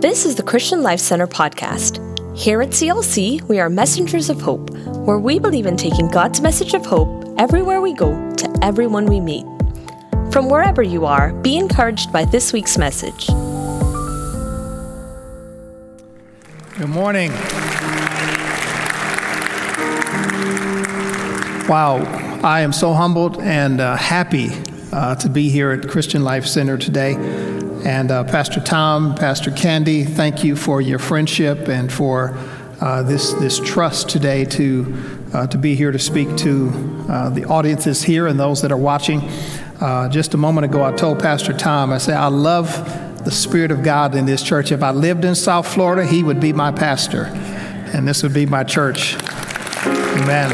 [0.00, 1.98] This is the Christian Life Center podcast.
[2.38, 6.72] Here at CLC, we are messengers of hope, where we believe in taking God's message
[6.72, 9.44] of hope everywhere we go to everyone we meet.
[10.30, 13.26] From wherever you are, be encouraged by this week's message.
[16.76, 17.32] Good morning.
[21.68, 21.96] Wow,
[22.44, 24.50] I am so humbled and uh, happy
[24.92, 27.57] uh, to be here at Christian Life Center today.
[27.88, 32.36] And uh, Pastor Tom, Pastor Candy, thank you for your friendship and for
[32.82, 37.46] uh, this, this trust today to, uh, to be here to speak to uh, the
[37.46, 39.22] audiences here and those that are watching.
[39.80, 43.70] Uh, just a moment ago, I told Pastor Tom, I said, I love the Spirit
[43.70, 44.70] of God in this church.
[44.70, 47.24] If I lived in South Florida, he would be my pastor,
[47.94, 49.14] and this would be my church.
[49.86, 50.52] Amen.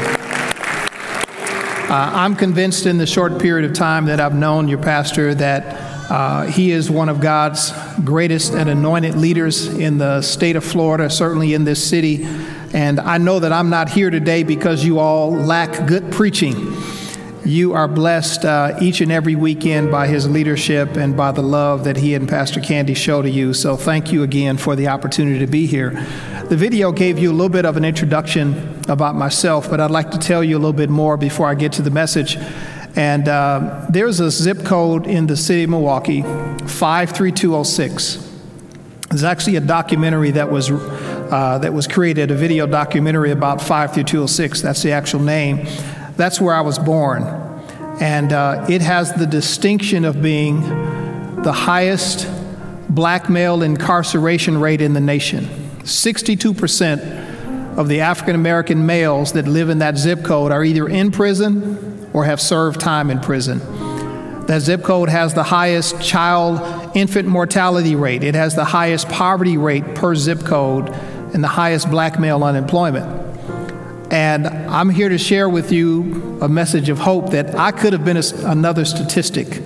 [1.91, 5.84] Uh, I'm convinced in the short period of time that I've known your pastor that
[6.09, 7.73] uh, he is one of God's
[8.03, 12.25] greatest and anointed leaders in the state of Florida, certainly in this city.
[12.73, 16.75] And I know that I'm not here today because you all lack good preaching.
[17.45, 21.83] You are blessed uh, each and every weekend by his leadership and by the love
[21.83, 23.53] that he and Pastor Candy show to you.
[23.53, 25.91] So thank you again for the opportunity to be here.
[26.49, 30.11] The video gave you a little bit of an introduction about myself, but I'd like
[30.11, 32.37] to tell you a little bit more before I get to the message.
[32.95, 38.31] And uh, there's a zip code in the city of Milwaukee, 53206.
[39.09, 44.61] There's actually a documentary that was, uh, that was created, a video documentary about 53206.
[44.61, 45.67] That's the actual name.
[46.15, 47.23] That's where I was born.
[47.99, 50.61] And uh, it has the distinction of being
[51.43, 52.29] the highest
[52.89, 55.45] black male incarceration rate in the nation.
[55.83, 61.11] 62% of the African American males that live in that zip code are either in
[61.11, 63.59] prison or have served time in prison.
[64.45, 68.23] That zip code has the highest child infant mortality rate.
[68.23, 70.91] It has the highest poverty rate per zip code
[71.33, 73.05] and the highest black male unemployment.
[74.13, 78.05] And I'm here to share with you a message of hope that I could have
[78.05, 79.61] been a, another statistic.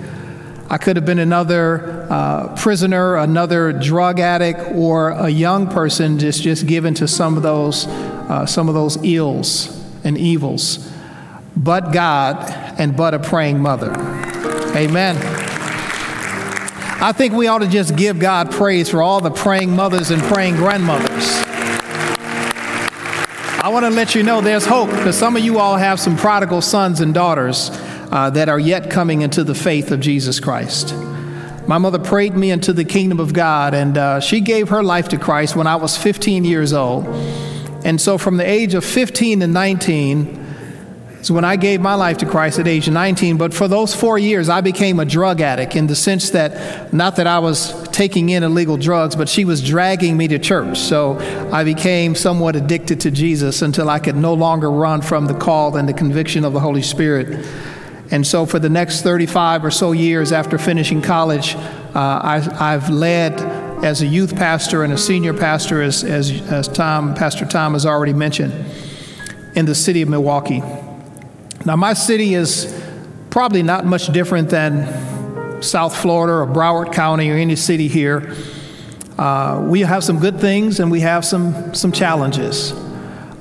[0.68, 6.42] I could have been another uh, prisoner, another drug addict, or a young person just,
[6.42, 10.90] just given to some of those, uh, some of those ills and evils
[11.62, 13.92] but God and but a praying mother.
[14.74, 15.16] Amen.
[17.02, 20.22] I think we ought to just give God praise for all the praying mothers and
[20.22, 21.44] praying grandmothers.
[23.62, 26.16] I want to let you know there's hope because some of you all have some
[26.16, 27.68] prodigal sons and daughters
[28.10, 30.94] uh, that are yet coming into the faith of Jesus Christ.
[31.66, 35.10] My mother prayed me into the kingdom of God, and uh, she gave her life
[35.10, 37.06] to Christ when I was 15 years old.
[37.84, 40.39] And so, from the age of 15 to 19,
[41.22, 44.18] so when I gave my life to Christ at age 19, but for those four
[44.18, 48.30] years, I became a drug addict in the sense that not that I was taking
[48.30, 50.78] in illegal drugs, but she was dragging me to church.
[50.78, 51.18] So
[51.52, 55.76] I became somewhat addicted to Jesus until I could no longer run from the call
[55.76, 57.46] and the conviction of the Holy Spirit.
[58.10, 62.88] And so for the next 35 or so years after finishing college, uh, I, have
[62.88, 63.38] led
[63.84, 67.84] as a youth pastor and a senior pastor, as, as, as Tom, Pastor Tom has
[67.84, 68.52] already mentioned,
[69.54, 70.62] in the city of Milwaukee.
[71.66, 72.74] Now, my city is
[73.28, 78.34] probably not much different than South Florida or Broward County or any city here.
[79.18, 82.72] Uh, we have some good things and we have some, some challenges.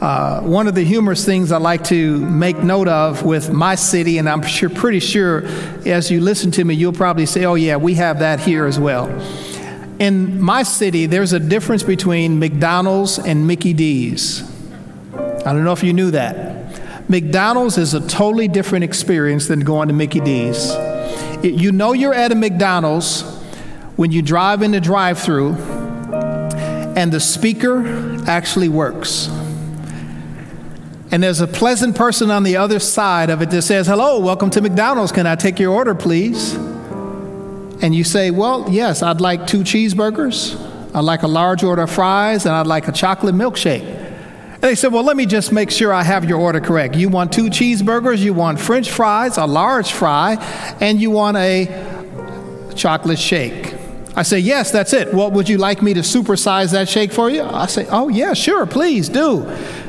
[0.02, 4.18] Uh, one of the humorous things I like to make note of with my city,
[4.18, 5.46] and I'm sure, pretty sure
[5.86, 8.78] as you listen to me, you'll probably say, oh, yeah, we have that here as
[8.78, 9.07] well.
[10.00, 14.44] In my city, there's a difference between McDonald's and Mickey D's.
[15.13, 16.58] I don't know if you knew that.
[17.09, 20.69] McDonald's is a totally different experience than going to Mickey D's.
[21.43, 23.23] It, you know you're at a McDonald's
[23.95, 25.53] when you drive in the drive through
[26.95, 27.83] and the speaker
[28.27, 29.27] actually works.
[31.11, 34.51] And there's a pleasant person on the other side of it that says, Hello, welcome
[34.51, 35.11] to McDonald's.
[35.11, 36.53] Can I take your order, please?
[36.53, 40.55] And you say, Well, yes, I'd like two cheeseburgers,
[40.94, 43.99] I'd like a large order of fries, and I'd like a chocolate milkshake.
[44.61, 46.95] And they said, Well, let me just make sure I have your order correct.
[46.95, 50.35] You want two cheeseburgers, you want french fries, a large fry,
[50.81, 53.73] and you want a chocolate shake.
[54.17, 55.13] I say, Yes, that's it.
[55.13, 57.44] What would you like me to supersize that shake for you?
[57.44, 59.44] I say, Oh, yeah, sure, please do.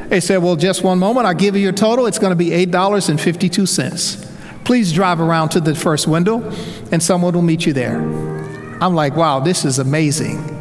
[0.07, 1.27] They said, Well, just one moment.
[1.27, 2.07] I'll give you your total.
[2.07, 4.29] It's going to be $8.52.
[4.63, 6.49] Please drive around to the first window,
[6.93, 8.01] and someone will meet you there.
[8.81, 10.60] I'm like, Wow, this is amazing.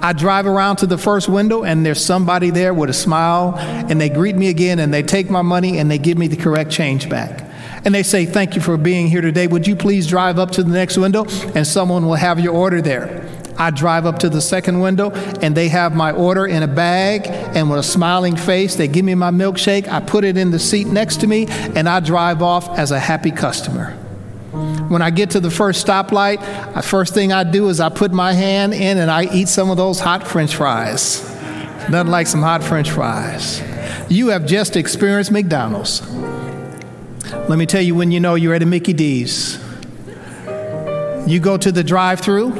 [0.00, 4.00] I drive around to the first window and there's somebody there with a smile and
[4.00, 6.70] they greet me again and they take my money and they give me the correct
[6.70, 7.44] change back.
[7.84, 9.46] And they say, Thank you for being here today.
[9.46, 12.80] Would you please drive up to the next window and someone will have your order
[12.80, 13.28] there?
[13.56, 15.10] I drive up to the second window
[15.42, 19.04] and they have my order in a bag and with a smiling face, they give
[19.04, 19.88] me my milkshake.
[19.88, 23.00] I put it in the seat next to me and I drive off as a
[23.00, 23.96] happy customer.
[24.52, 26.40] When I get to the first stoplight,
[26.74, 29.70] the first thing I do is I put my hand in and I eat some
[29.70, 31.22] of those hot french fries.
[31.90, 33.62] Nothing like some hot french fries.
[34.08, 36.02] You have just experienced McDonald's.
[37.48, 39.62] Let me tell you when you know you're at a Mickey D's.
[41.26, 42.52] You go to the drive through,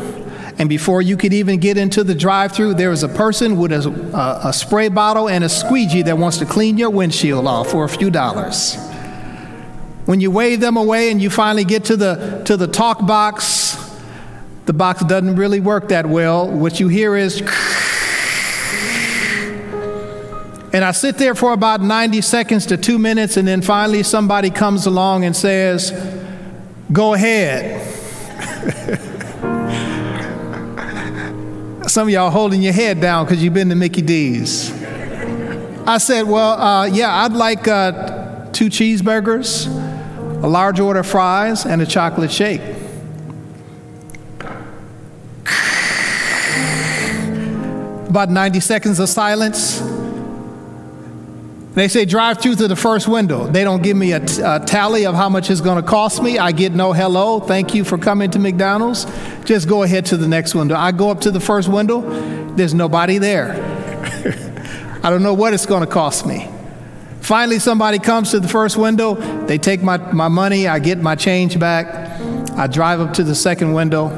[0.59, 3.73] and before you could even get into the drive through, there is a person with
[3.73, 7.71] a, a, a, spray bottle and a squeegee that wants to clean your windshield off
[7.71, 8.77] for a few dollars.
[10.09, 13.77] When you wave them away and you finally get to the, to the talk box,
[14.65, 16.49] the box doesn't really work that well.
[16.51, 17.43] What you hear is,
[20.73, 24.49] and I sit there for about 90 seconds to two minutes, and then finally somebody
[24.49, 25.91] comes along and says,
[26.91, 27.87] Go ahead.
[31.87, 34.73] Some of y'all holding your head down because you've been to Mickey D's.
[35.87, 39.88] I said, Well, uh, yeah, I'd like uh, two cheeseburgers,
[40.43, 42.61] a large order of fries, and a chocolate shake.
[48.09, 49.81] About 90 seconds of silence.
[51.75, 53.47] They say drive through to the first window.
[53.47, 56.23] They don't give me a, t- a tally of how much it's going to cost
[56.23, 56.39] me.
[56.39, 59.07] I get no hello, thank you for coming to McDonald's.
[59.45, 60.75] Just go ahead to the next window.
[60.75, 62.01] I go up to the first window,
[62.57, 63.53] there's nobody there.
[65.05, 66.49] I don't know what it's going to cost me.
[67.21, 69.15] Finally, somebody comes to the first window,
[69.47, 71.87] they take my, my money, I get my change back,
[72.53, 74.09] I drive up to the second window,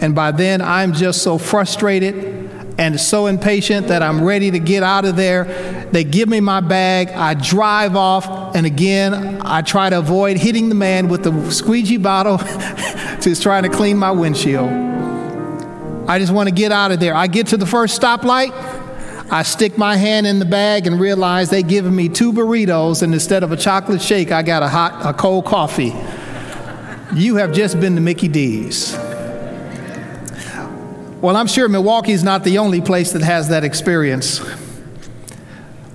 [0.00, 2.34] and by then I'm just so frustrated
[2.78, 5.44] and so impatient that I'm ready to get out of there.
[5.92, 10.68] They give me my bag, I drive off, and again, I try to avoid hitting
[10.68, 12.38] the man with the squeegee bottle
[13.24, 14.68] who's trying to clean my windshield.
[16.06, 17.14] I just want to get out of there.
[17.14, 18.52] I get to the first stoplight.
[19.30, 23.14] I stick my hand in the bag and realize they giving me two burritos, and
[23.14, 25.94] instead of a chocolate shake, I got a hot, a cold coffee.
[27.14, 28.96] You have just been to Mickey D's.
[31.20, 34.42] Well, I'm sure Milwaukee is not the only place that has that experience.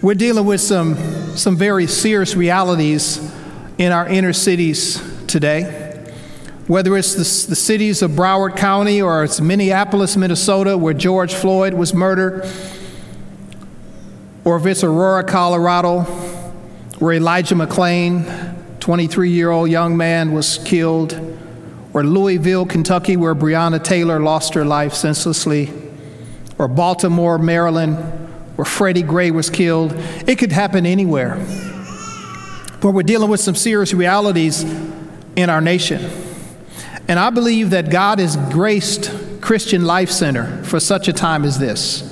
[0.01, 0.95] We're dealing with some,
[1.35, 3.19] some very serious realities
[3.77, 5.85] in our inner cities today.
[6.67, 11.73] Whether it's the, the cities of Broward County or it's Minneapolis, Minnesota, where George Floyd
[11.73, 12.49] was murdered,
[14.49, 16.01] or if it's Aurora, Colorado,
[16.97, 21.13] where Elijah McClain, 23 year old young man, was killed
[21.93, 25.71] or Louisville, Kentucky, where Breonna Taylor lost her life senselessly,
[26.57, 27.95] or Baltimore, Maryland,
[28.55, 29.93] where Freddie Gray was killed.
[30.25, 31.35] It could happen anywhere.
[32.81, 34.63] But we're dealing with some serious realities
[35.35, 36.09] in our nation.
[37.07, 41.59] And I believe that God has graced Christian Life Center for such a time as
[41.59, 42.08] this.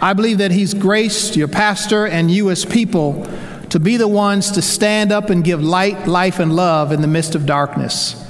[0.00, 3.26] I believe that He's graced your pastor and you as people
[3.70, 7.06] to be the ones to stand up and give light, life, and love in the
[7.06, 8.26] midst of darkness.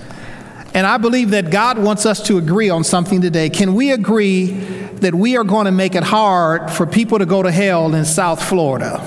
[0.75, 3.51] And I believe that God wants us to agree on something today.
[3.51, 4.53] Can we agree
[5.01, 8.05] that we are going to make it hard for people to go to hell in
[8.05, 9.01] South Florida?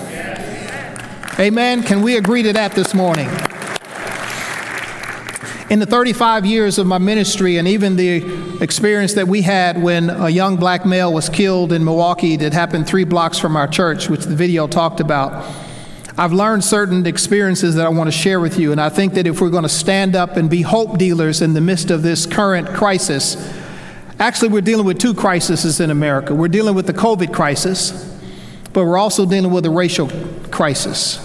[1.39, 1.83] Amen.
[1.83, 3.29] Can we agree to that this morning?
[5.73, 10.11] In the 35 years of my ministry, and even the experience that we had when
[10.11, 14.07] a young black male was killed in Milwaukee that happened three blocks from our church,
[14.07, 15.51] which the video talked about,
[16.15, 19.25] I've learned certain experiences that I want to share with you, and I think that
[19.25, 22.27] if we're going to stand up and be hope dealers in the midst of this
[22.27, 23.35] current crisis,
[24.19, 26.35] actually, we're dealing with two crises in America.
[26.35, 28.15] We're dealing with the COVID crisis,
[28.73, 30.11] but we're also dealing with a racial
[30.51, 31.17] crisis.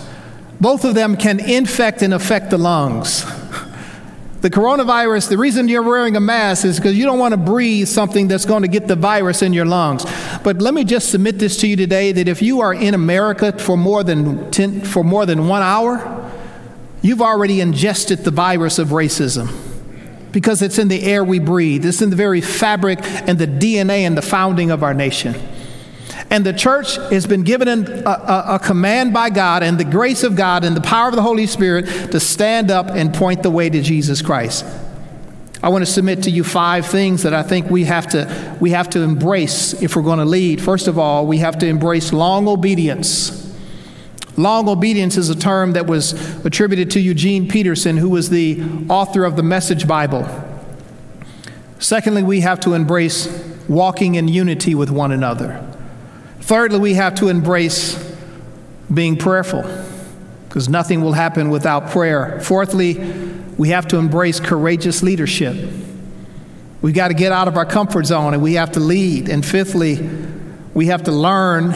[0.58, 3.26] Both of them can infect and affect the lungs.
[4.40, 7.88] The coronavirus, the reason you're wearing a mask is because you don't want to breathe
[7.88, 10.06] something that's going to get the virus in your lungs.
[10.44, 13.50] But let me just submit this to you today that if you are in America
[13.58, 16.30] for more than 10, for more than 1 hour,
[17.02, 19.50] you've already ingested the virus of racism.
[20.30, 21.84] Because it's in the air we breathe.
[21.84, 25.34] It's in the very fabric and the DNA and the founding of our nation.
[26.30, 30.22] And the church has been given a, a, a, command by God and the grace
[30.22, 33.50] of God and the power of the Holy Spirit to stand up and point the
[33.50, 34.66] way to Jesus Christ.
[35.62, 38.70] I want to submit to you five things that I think we have to, we
[38.70, 40.60] have to embrace if we're going to lead.
[40.60, 43.46] First of all, we have to embrace long obedience.
[44.36, 46.12] Long obedience is a term that was
[46.44, 50.28] attributed to Eugene Peterson, who was the author of the Message Bible.
[51.80, 53.26] Secondly, we have to embrace
[53.68, 55.67] walking in unity with one another.
[56.48, 57.94] Thirdly, we have to embrace
[58.92, 59.64] being prayerful
[60.48, 62.40] because nothing will happen without prayer.
[62.40, 62.94] Fourthly,
[63.58, 65.54] we have to embrace courageous leadership.
[66.80, 69.28] We've got to get out of our comfort zone and we have to lead.
[69.28, 70.08] And fifthly,
[70.72, 71.74] we have to learn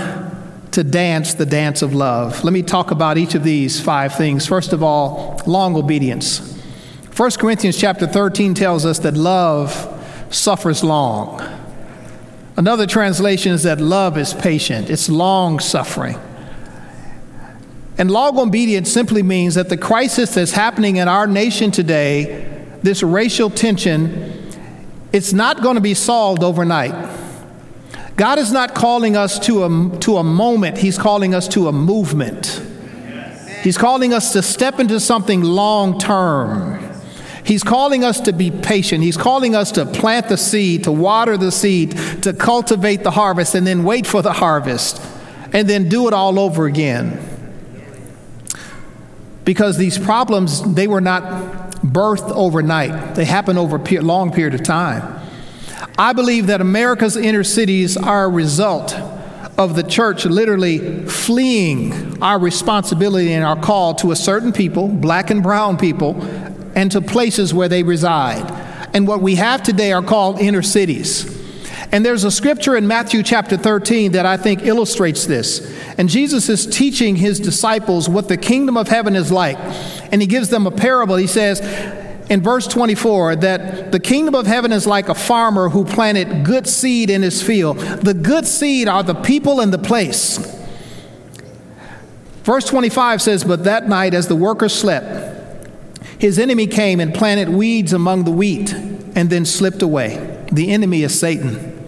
[0.70, 2.42] to dance the dance of love.
[2.42, 4.46] Let me talk about each of these five things.
[4.46, 6.58] First of all, long obedience.
[7.14, 9.70] 1 Corinthians chapter 13 tells us that love
[10.30, 11.61] suffers long.
[12.56, 16.18] Another translation is that love is patient, it's long suffering.
[17.98, 23.02] And long obedience simply means that the crisis that's happening in our nation today, this
[23.02, 24.50] racial tension,
[25.12, 27.10] it's not going to be solved overnight.
[28.16, 31.72] God is not calling us to a, to a moment, He's calling us to a
[31.72, 32.62] movement.
[33.62, 36.81] He's calling us to step into something long term.
[37.52, 39.04] He's calling us to be patient.
[39.04, 41.90] He's calling us to plant the seed, to water the seed,
[42.22, 45.02] to cultivate the harvest, and then wait for the harvest,
[45.52, 47.20] and then do it all over again.
[49.44, 54.62] Because these problems, they were not birthed overnight, they happened over a long period of
[54.62, 55.20] time.
[55.98, 58.94] I believe that America's inner cities are a result
[59.58, 65.28] of the church literally fleeing our responsibility and our call to a certain people, black
[65.28, 66.14] and brown people,
[66.74, 68.50] and to places where they reside.
[68.94, 71.40] And what we have today are called inner cities.
[71.92, 75.78] And there's a scripture in Matthew chapter 13 that I think illustrates this.
[75.98, 79.58] And Jesus is teaching his disciples what the kingdom of heaven is like.
[80.10, 81.16] And he gives them a parable.
[81.16, 81.60] He says,
[82.30, 86.66] in verse 24 that the kingdom of heaven is like a farmer who planted good
[86.66, 87.78] seed in his field.
[87.78, 90.38] The good seed are the people and the place.
[92.44, 95.41] Verse 25 says, But that night, as the workers slept,
[96.22, 100.46] his enemy came and planted weeds among the wheat and then slipped away.
[100.52, 101.84] The enemy is Satan.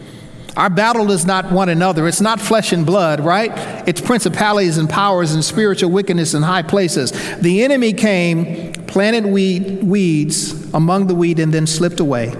[0.56, 2.08] Our battle is not one another.
[2.08, 3.52] It's not flesh and blood, right?
[3.86, 7.12] It's principalities and powers and spiritual wickedness in high places.
[7.36, 12.34] The enemy came, planted weed, weeds among the wheat, and then slipped away.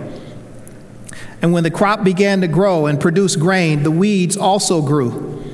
[1.43, 5.45] And when the crop began to grow and produce grain, the weeds also grew.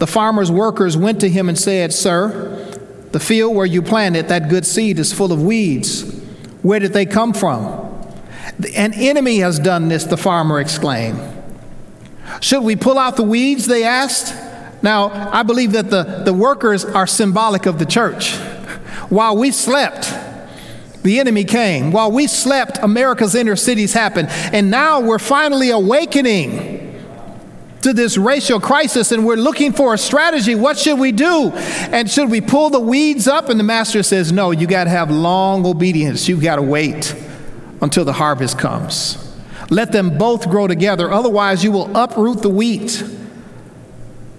[0.00, 2.67] The farmer's workers went to him and said, Sir,
[3.12, 6.02] the field where you planted that good seed is full of weeds.
[6.62, 7.86] Where did they come from?
[8.74, 11.20] An enemy has done this, the farmer exclaimed.
[12.40, 13.66] Should we pull out the weeds?
[13.66, 14.34] They asked.
[14.82, 18.36] Now, I believe that the, the workers are symbolic of the church.
[19.08, 20.12] While we slept,
[21.02, 21.90] the enemy came.
[21.90, 24.28] While we slept, America's inner cities happened.
[24.52, 26.77] And now we're finally awakening
[27.82, 30.54] to this racial crisis and we're looking for a strategy.
[30.54, 31.52] What should we do?
[31.54, 33.48] And should we pull the weeds up?
[33.48, 36.28] And the master says, No, you got to have long obedience.
[36.28, 37.14] You've got to wait
[37.80, 39.24] until the harvest comes.
[39.70, 43.04] Let them both grow together, otherwise, you will uproot the wheat.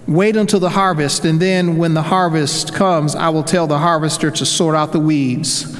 [0.08, 4.32] Wait until the harvest, and then when the harvest comes, I will tell the harvester
[4.32, 5.78] to sort out the weeds.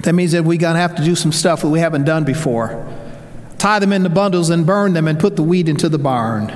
[0.00, 2.24] That means that we're going to have to do some stuff that we haven't done
[2.24, 2.91] before
[3.62, 6.52] tie them into bundles and burn them and put the wheat into the barn.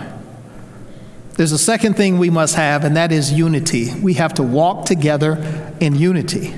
[1.34, 3.94] There's a second thing we must have, and that is unity.
[4.00, 6.52] We have to walk together in unity.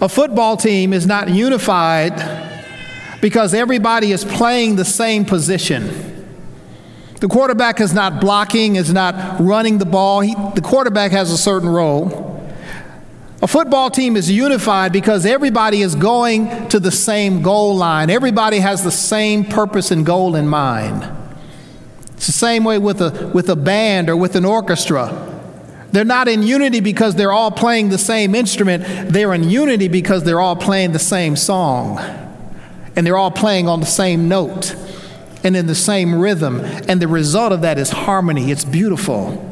[0.00, 2.14] A football team is not unified
[3.20, 6.36] because everybody is playing the same position.
[7.18, 10.20] The quarterback is not blocking, is not running the ball.
[10.20, 12.48] He, the quarterback has a certain role.
[13.40, 18.10] A football team is unified because everybody is going to the same goal line.
[18.10, 21.08] Everybody has the same purpose and goal in mind.
[22.14, 25.24] It's the same way with a, with a band or with an orchestra.
[25.92, 29.12] They're not in unity because they're all playing the same instrument.
[29.12, 31.98] They're in unity because they're all playing the same song.
[32.96, 34.74] And they're all playing on the same note
[35.44, 36.60] and in the same rhythm.
[36.60, 38.50] And the result of that is harmony.
[38.50, 39.47] It's beautiful.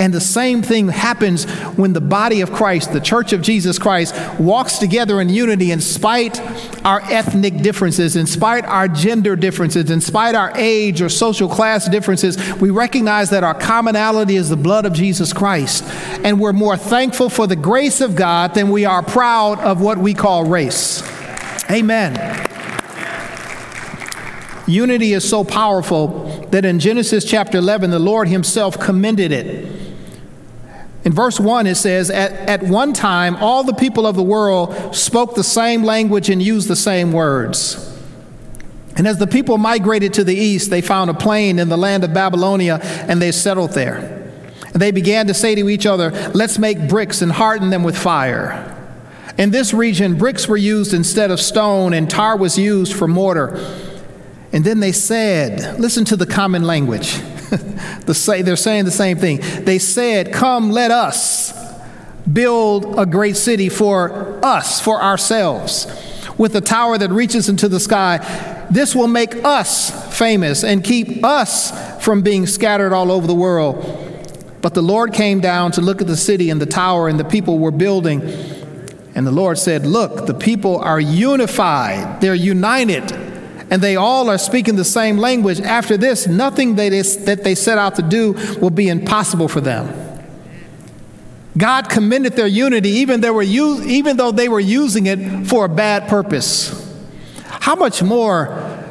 [0.00, 1.44] And the same thing happens
[1.76, 5.80] when the body of Christ, the church of Jesus Christ, walks together in unity in
[5.80, 6.40] spite
[6.84, 11.88] our ethnic differences, in spite our gender differences, in spite our age or social class
[11.88, 12.38] differences.
[12.60, 15.82] We recognize that our commonality is the blood of Jesus Christ.
[16.24, 19.98] And we're more thankful for the grace of God than we are proud of what
[19.98, 21.02] we call race.
[21.70, 22.44] Amen.
[24.68, 29.87] Unity is so powerful that in Genesis chapter 11, the Lord Himself commended it.
[31.04, 34.94] In verse 1, it says, at, at one time, all the people of the world
[34.94, 37.84] spoke the same language and used the same words.
[38.96, 42.02] And as the people migrated to the east, they found a plain in the land
[42.02, 44.18] of Babylonia and they settled there.
[44.72, 47.96] And they began to say to each other, Let's make bricks and harden them with
[47.96, 48.74] fire.
[49.38, 53.56] In this region, bricks were used instead of stone, and tar was used for mortar.
[54.52, 57.20] And then they said, Listen to the common language.
[58.06, 59.40] the say, they're saying the same thing.
[59.64, 61.52] They said, Come, let us
[62.30, 65.86] build a great city for us, for ourselves,
[66.36, 68.66] with a tower that reaches into the sky.
[68.70, 74.04] This will make us famous and keep us from being scattered all over the world.
[74.60, 77.24] But the Lord came down to look at the city and the tower and the
[77.24, 78.22] people were building.
[79.14, 83.10] And the Lord said, Look, the people are unified, they're united,
[83.70, 85.60] and they all are speaking the same language.
[85.60, 89.60] After this, nothing that, is, that they set out to do will be impossible for
[89.60, 90.06] them.
[91.56, 96.08] God commended their unity, even, were even though they were using it for a bad
[96.08, 96.84] purpose.
[97.44, 98.84] How much more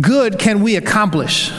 [0.00, 1.52] good can we accomplish?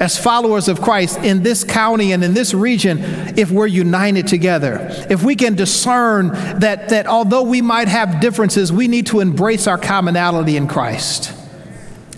[0.00, 2.98] As followers of Christ in this county and in this region
[3.36, 4.88] if we're united together.
[5.10, 6.28] If we can discern
[6.60, 11.34] that, that although we might have differences, we need to embrace our commonality in Christ.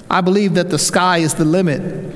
[0.08, 2.14] I believe that the sky is the limit.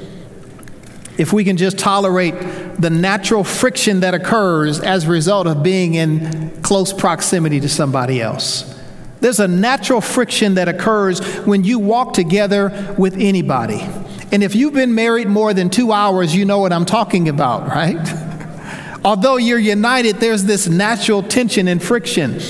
[1.18, 2.35] If we can just tolerate
[2.78, 8.20] the natural friction that occurs as a result of being in close proximity to somebody
[8.20, 8.73] else.
[9.20, 13.82] There's a natural friction that occurs when you walk together with anybody.
[14.33, 17.68] And if you've been married more than two hours, you know what I'm talking about,
[17.68, 17.97] right?
[19.04, 22.40] Although you're united, there's this natural tension and friction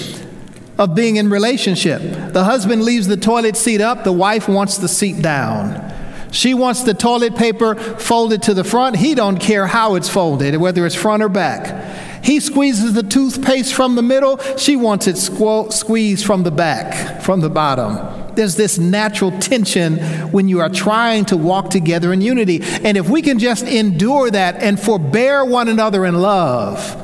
[0.78, 2.32] of being in relationship.
[2.32, 5.92] The husband leaves the toilet seat up, the wife wants the seat down.
[6.32, 8.96] She wants the toilet paper folded to the front.
[8.96, 12.24] He don't care how it's folded, whether it's front or back.
[12.24, 14.38] He squeezes the toothpaste from the middle.
[14.56, 19.96] She wants it squ- squeezed from the back, from the bottom there's this natural tension
[20.30, 22.60] when you are trying to walk together in unity.
[22.62, 27.02] And if we can just endure that and forbear one another in love,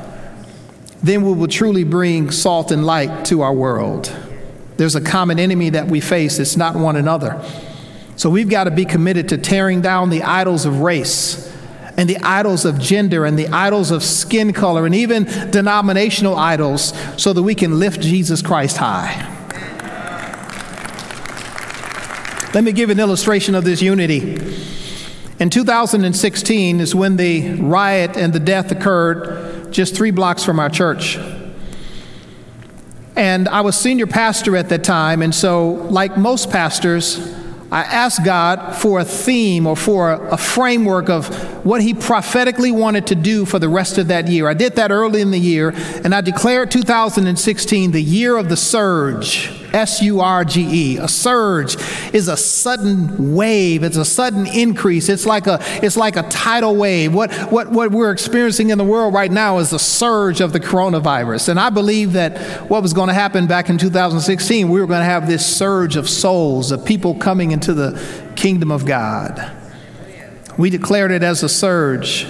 [1.01, 4.15] then we will truly bring salt and light to our world.
[4.77, 7.43] There's a common enemy that we face, it's not one another.
[8.15, 11.51] So we've got to be committed to tearing down the idols of race
[11.97, 16.93] and the idols of gender and the idols of skin color and even denominational idols
[17.17, 19.42] so that we can lift Jesus Christ high.
[22.53, 24.37] Let me give an illustration of this unity.
[25.39, 30.69] In 2016 is when the riot and the death occurred just three blocks from our
[30.69, 31.17] church.
[33.15, 37.17] And I was senior pastor at that time, and so, like most pastors,
[37.71, 43.07] I asked God for a theme or for a, framework of what He prophetically wanted
[43.07, 44.47] to do for the rest of that year.
[44.47, 45.73] I did that early in the year,
[46.03, 49.62] and I declared 2016 the year of the surge.
[49.73, 50.97] S U R G E.
[50.97, 51.75] A surge
[52.13, 53.83] is a sudden wave.
[53.83, 55.09] It's a sudden increase.
[55.09, 57.13] It's like a it's like a tidal wave.
[57.13, 60.59] What what what we're experiencing in the world right now is a surge of the
[60.59, 61.49] coronavirus.
[61.49, 62.37] And I believe that
[62.69, 65.95] what was going to happen back in 2016, we were going to have this surge
[65.95, 67.99] of souls, of people coming into the
[68.35, 69.51] kingdom of God.
[70.57, 72.27] We declared it as a surge.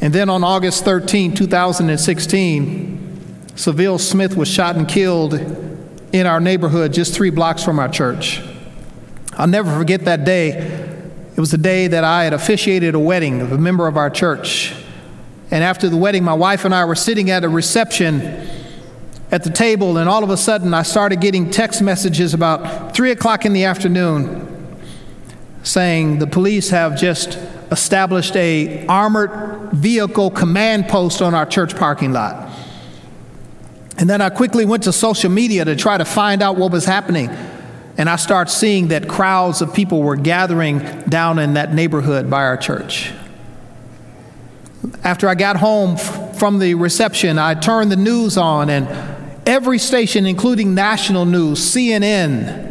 [0.00, 3.07] And then on August 13, 2016,
[3.58, 5.34] Sylville Smith was shot and killed
[6.12, 8.40] in our neighborhood just three blocks from our church.
[9.32, 10.50] I'll never forget that day.
[11.36, 14.10] It was the day that I had officiated a wedding of a member of our
[14.10, 14.72] church.
[15.50, 18.20] And after the wedding, my wife and I were sitting at a reception
[19.32, 23.10] at the table, and all of a sudden I started getting text messages about 3
[23.10, 24.78] o'clock in the afternoon
[25.64, 27.36] saying the police have just
[27.72, 32.47] established a armored vehicle command post on our church parking lot.
[33.98, 36.84] And then I quickly went to social media to try to find out what was
[36.84, 37.28] happening.
[37.98, 42.44] And I started seeing that crowds of people were gathering down in that neighborhood by
[42.44, 43.12] our church.
[45.02, 48.86] After I got home from the reception, I turned the news on, and
[49.48, 52.66] every station, including national news, CNN,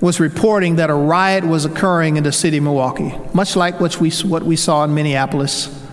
[0.00, 4.00] was reporting that a riot was occurring in the city of Milwaukee, much like what
[4.00, 5.87] we, what we saw in Minneapolis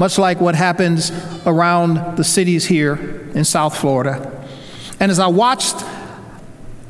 [0.00, 1.12] much like what happens
[1.44, 2.94] around the cities here
[3.34, 4.46] in South Florida.
[4.98, 5.76] And as I watched,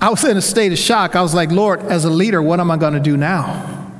[0.00, 1.16] I was in a state of shock.
[1.16, 3.90] I was like, Lord, as a leader, what am I going to do now?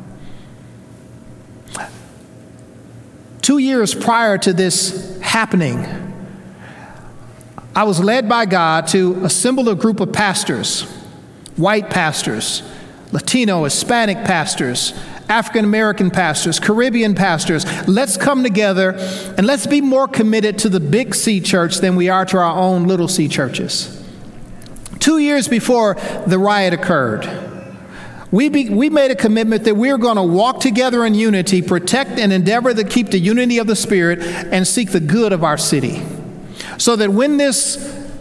[3.43, 5.85] Two years prior to this happening,
[7.75, 10.83] I was led by God to assemble a group of pastors,
[11.57, 12.63] white pastors,
[13.11, 14.95] Latino, Hispanic pastors,
[15.31, 17.65] African American pastors, Caribbean pastors.
[17.87, 18.95] Let's come together
[19.39, 22.57] and let's be more committed to the big C church than we are to our
[22.57, 23.97] own little C churches.
[24.99, 25.95] Two years before
[26.27, 27.29] the riot occurred,
[28.33, 31.63] we, be, we made a commitment that we are going to walk together in unity,
[31.63, 35.43] protect and endeavor to keep the unity of the Spirit, and seek the good of
[35.43, 36.03] our city.
[36.79, 37.77] So that when this,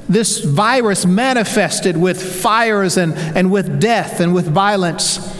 [0.08, 5.39] this virus manifested with fires and, and with death and with violence,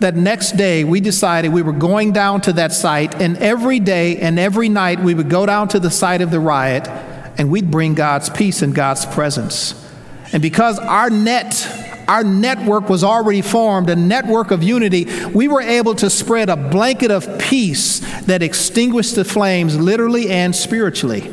[0.00, 4.18] that next day we decided we were going down to that site, and every day
[4.18, 6.86] and every night we would go down to the site of the riot
[7.38, 9.74] and we'd bring God's peace and God's presence.
[10.32, 15.06] And because our net our network was already formed, a network of unity.
[15.26, 20.56] We were able to spread a blanket of peace that extinguished the flames literally and
[20.56, 21.30] spiritually.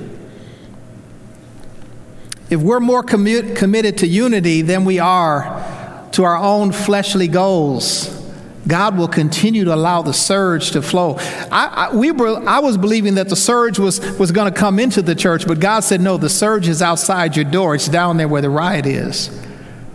[2.50, 8.25] If we're more commi- committed to unity than we are to our own fleshly goals,
[8.68, 11.18] God will continue to allow the surge to flow.
[11.52, 14.80] I, I we were, I was believing that the surge was, was going to come
[14.80, 17.76] into the church, but God said, no, the surge is outside your door.
[17.76, 19.30] It's down there where the riot is.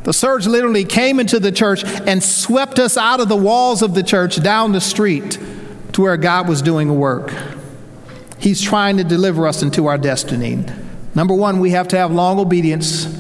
[0.05, 3.95] The surge literally came into the church and swept us out of the walls of
[3.95, 5.39] the church down the street
[5.93, 7.33] to where God was doing a work.
[8.39, 10.65] He's trying to deliver us into our destiny.
[11.15, 13.19] Number one, we have to have long obedience.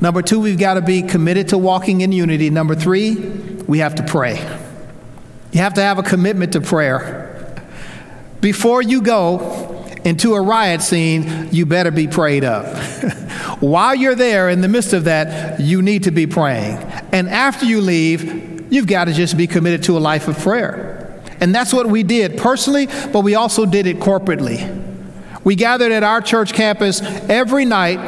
[0.00, 2.50] Number two, we've got to be committed to walking in unity.
[2.50, 3.14] Number three,
[3.66, 4.36] we have to pray.
[5.52, 7.28] You have to have a commitment to prayer.
[8.40, 12.76] Before you go into a riot scene, you better be prayed up.
[13.60, 16.76] While you're there in the midst of that, you need to be praying.
[17.12, 21.22] And after you leave, you've got to just be committed to a life of prayer.
[21.40, 24.80] And that's what we did personally, but we also did it corporately.
[25.44, 27.98] We gathered at our church campus every night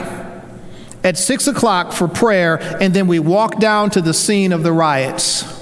[1.02, 4.72] at six o'clock for prayer, and then we walked down to the scene of the
[4.72, 5.53] riots.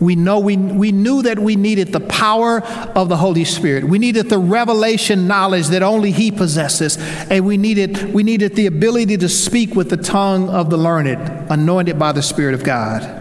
[0.00, 3.84] We know we, we knew that we needed the power of the Holy Spirit.
[3.84, 6.96] We needed the revelation knowledge that only He possesses.
[7.30, 11.50] And we needed, we needed the ability to speak with the tongue of the learned,
[11.50, 13.18] anointed by the Spirit of God.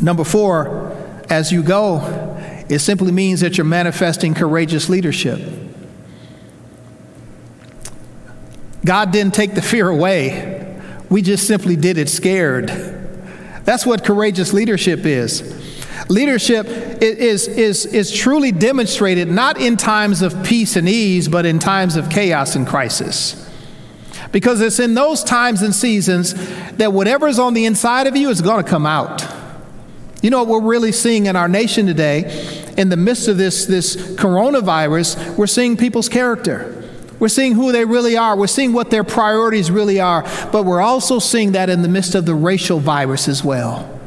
[0.00, 0.96] Number four,
[1.28, 2.00] as you go,
[2.68, 5.40] it simply means that you're manifesting courageous leadership.
[8.84, 10.80] God didn't take the fear away,
[11.10, 12.93] we just simply did it scared.
[13.64, 15.42] That's what courageous leadership is.
[16.08, 21.58] Leadership is, is, is truly demonstrated not in times of peace and ease, but in
[21.58, 23.40] times of chaos and crisis.
[24.32, 26.34] Because it's in those times and seasons
[26.72, 29.24] that whatever's on the inside of you is going to come out.
[30.20, 33.66] You know what we're really seeing in our nation today, in the midst of this,
[33.66, 36.73] this coronavirus, we're seeing people's character.
[37.24, 38.36] We're seeing who they really are.
[38.36, 40.24] We're seeing what their priorities really are.
[40.52, 43.98] But we're also seeing that in the midst of the racial virus as well.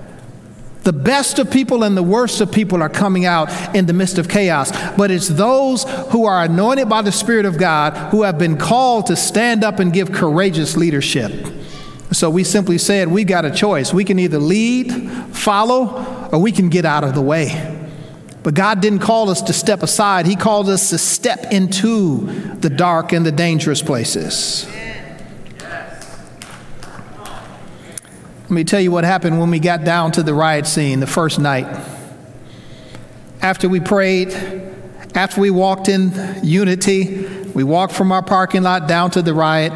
[0.84, 4.19] The best of people and the worst of people are coming out in the midst
[4.19, 4.71] of chaos.
[4.95, 9.08] But it's those who are anointed by the Spirit of God who have been called
[9.08, 11.32] to stand up and give courageous leadership.
[12.12, 13.91] So we simply said, we've got a choice.
[13.91, 17.76] We can either lead, follow, or we can get out of the way.
[18.43, 22.69] But God didn't call us to step aside, He called us to step into the
[22.69, 24.67] dark and the dangerous places.
[28.43, 31.08] Let me tell you what happened when we got down to the riot scene the
[31.08, 31.67] first night.
[33.41, 34.30] After we prayed,
[35.13, 39.73] after we walked in unity, we walked from our parking lot down to the riot.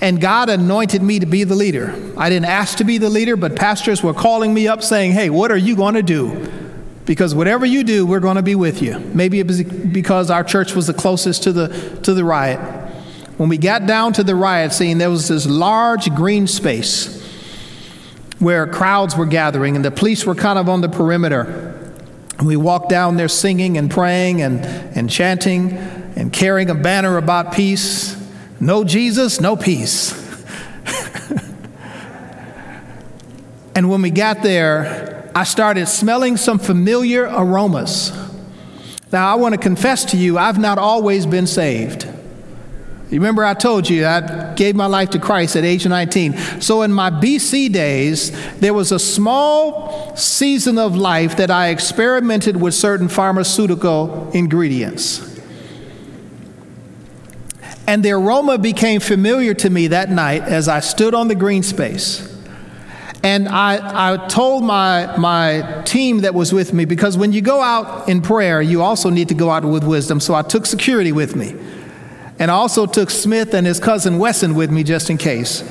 [0.00, 1.94] And God anointed me to be the leader.
[2.16, 5.30] I didn't ask to be the leader, but pastors were calling me up saying, Hey,
[5.30, 6.65] what are you going to do?
[7.06, 8.98] Because whatever you do, we're going to be with you.
[8.98, 11.68] Maybe it was because our church was the closest to the,
[12.02, 12.60] to the riot.
[13.38, 17.22] When we got down to the riot scene, there was this large green space
[18.38, 21.72] where crowds were gathering, and the police were kind of on the perimeter.
[22.44, 25.72] We walked down there singing and praying and, and chanting
[26.16, 28.20] and carrying a banner about peace.
[28.60, 30.12] No Jesus, no peace.
[33.74, 38.10] and when we got there, I started smelling some familiar aromas.
[39.12, 42.06] Now, I want to confess to you, I've not always been saved.
[43.10, 46.62] You remember I told you I gave my life to Christ at age 19.
[46.62, 52.58] So in my BC days, there was a small season of life that I experimented
[52.58, 55.38] with certain pharmaceutical ingredients.
[57.86, 61.62] And the aroma became familiar to me that night as I stood on the green
[61.62, 62.35] space.
[63.26, 67.60] And I, I told my, my team that was with me, because when you go
[67.60, 70.20] out in prayer, you also need to go out with wisdom.
[70.20, 71.56] So I took security with me.
[72.38, 75.62] And I also took Smith and his cousin Wesson with me just in case.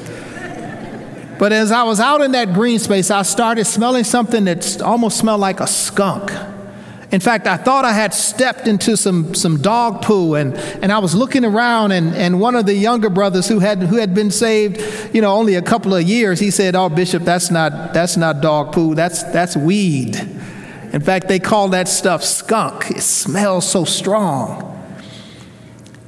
[1.39, 5.18] But as I was out in that green space, I started smelling something that almost
[5.18, 6.34] smelled like a skunk.
[7.15, 10.99] In fact, I thought I had stepped into some, some dog poo, and, and I
[10.99, 14.30] was looking around, and, and one of the younger brothers who had, who had been
[14.30, 18.17] saved, you know, only a couple of years, he said, Oh, Bishop, that's not, that's
[18.17, 20.17] not dog poo, that's, that's weed.
[20.91, 22.91] In fact, they call that stuff skunk.
[22.91, 24.73] It smells so strong.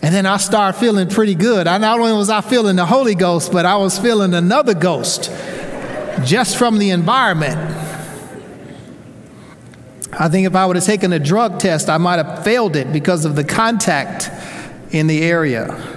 [0.01, 1.67] And then I started feeling pretty good.
[1.67, 5.31] I not only was I feeling the Holy Ghost, but I was feeling another ghost
[6.25, 7.86] just from the environment.
[10.19, 12.91] I think if I would have taken a drug test, I might have failed it
[12.91, 14.31] because of the contact
[14.91, 15.95] in the area.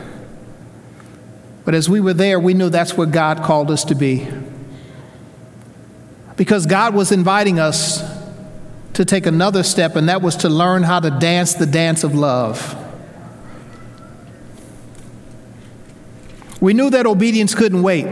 [1.65, 4.29] But as we were there, we knew that's where God called us to be.
[6.37, 8.03] Because God was inviting us
[8.95, 12.15] to take another step, and that was to learn how to dance the dance of
[12.15, 12.77] love.
[16.61, 18.07] We knew that obedience couldn't wait.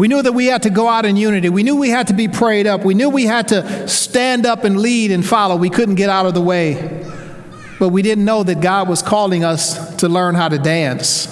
[0.00, 1.50] We knew that we had to go out in unity.
[1.50, 2.86] We knew we had to be prayed up.
[2.86, 5.56] We knew we had to stand up and lead and follow.
[5.56, 7.06] We couldn't get out of the way.
[7.78, 11.28] But we didn't know that God was calling us to learn how to dance.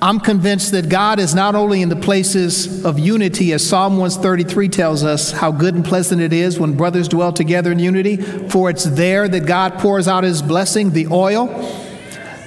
[0.00, 4.70] I'm convinced that God is not only in the places of unity, as Psalm 133
[4.70, 8.70] tells us how good and pleasant it is when brothers dwell together in unity, for
[8.70, 11.48] it's there that God pours out his blessing, the oil.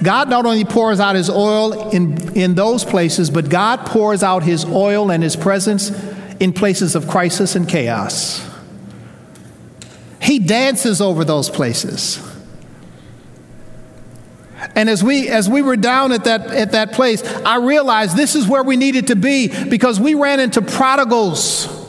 [0.02, 4.42] God not only pours out his oil in, in those places, but God pours out
[4.42, 5.90] his oil and his presence
[6.38, 8.46] in places of crisis and chaos.
[10.20, 12.22] He dances over those places.
[14.74, 18.34] And as we as we were down at that at that place, I realized this
[18.34, 21.85] is where we needed to be because we ran into prodigals.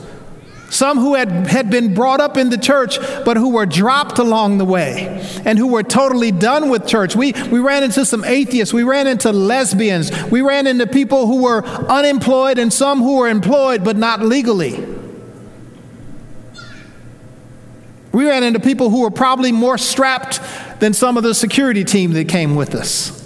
[0.70, 4.58] Some who had, had been brought up in the church, but who were dropped along
[4.58, 7.16] the way and who were totally done with church.
[7.16, 8.74] We, we ran into some atheists.
[8.74, 10.12] We ran into lesbians.
[10.24, 14.84] We ran into people who were unemployed and some who were employed but not legally.
[18.12, 20.40] We ran into people who were probably more strapped
[20.80, 23.17] than some of the security team that came with us.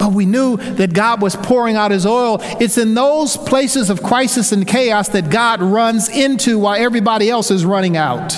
[0.00, 2.38] But we knew that God was pouring out his oil.
[2.58, 7.50] It's in those places of crisis and chaos that God runs into while everybody else
[7.50, 8.34] is running out.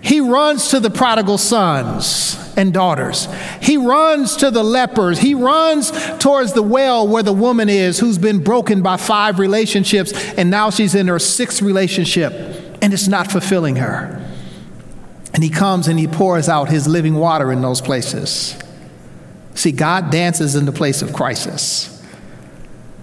[0.00, 3.28] He runs to the prodigal sons and daughters.
[3.60, 5.18] He runs to the lepers.
[5.18, 10.14] He runs towards the well where the woman is who's been broken by five relationships
[10.38, 12.32] and now she's in her sixth relationship
[12.80, 14.26] and it's not fulfilling her.
[15.34, 18.58] And he comes and he pours out his living water in those places.
[19.58, 22.00] See, God dances in the place of crisis.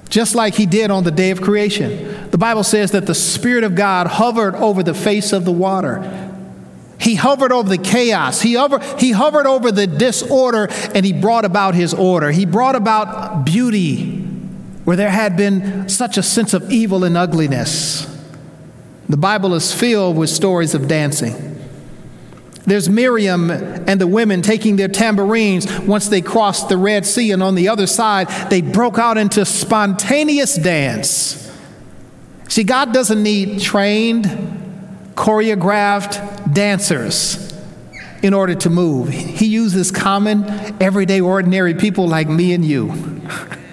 [0.08, 2.30] Just like he did on the day of creation.
[2.32, 6.32] The Bible says that the Spirit of God hovered over the face of the water.
[6.98, 8.41] He hovered over the chaos.
[8.41, 12.32] He, hover, he hovered over the disorder and he brought about his order.
[12.32, 14.22] He brought about beauty
[14.86, 18.06] where there had been such a sense of evil and ugliness.
[19.10, 21.55] The Bible is filled with stories of dancing.
[22.65, 27.43] There's Miriam and the women taking their tambourines once they crossed the Red Sea, and
[27.43, 31.41] on the other side, they broke out into spontaneous dance.
[32.47, 34.25] See, God doesn't need trained,
[35.15, 37.54] choreographed dancers
[38.21, 39.10] in order to move.
[39.10, 40.45] He uses common,
[40.82, 43.19] everyday, ordinary people like me and you.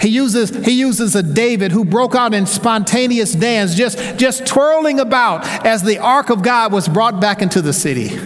[0.00, 5.00] He uses, he uses a David who broke out in spontaneous dance, just, just twirling
[5.00, 8.18] about as the ark of God was brought back into the city.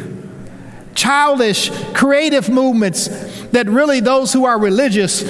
[0.95, 3.09] Childish, creative movements
[3.47, 5.25] that really those who are religious,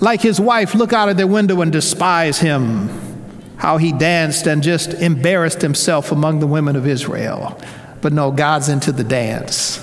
[0.00, 2.88] like his wife, look out of their window and despise him.
[3.58, 7.60] How he danced and just embarrassed himself among the women of Israel.
[8.00, 9.78] But no, God's into the dance.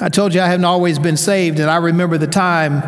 [0.00, 2.82] I told you I haven't always been saved, and I remember the time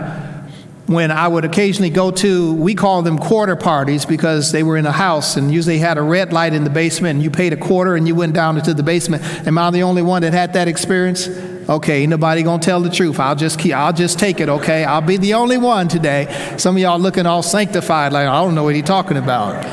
[0.86, 4.86] when I would occasionally go to, we call them quarter parties because they were in
[4.86, 7.56] a house and usually had a red light in the basement and you paid a
[7.56, 9.24] quarter and you went down into the basement.
[9.46, 11.28] Am I the only one that had that experience?
[11.68, 13.18] Okay, nobody gonna tell the truth.
[13.18, 14.84] I'll just keep, I'll just take it, okay?
[14.84, 16.54] I'll be the only one today.
[16.56, 19.64] Some of y'all looking all sanctified like I don't know what he's talking about.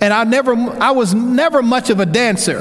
[0.00, 2.60] And I never I was never much of a dancer.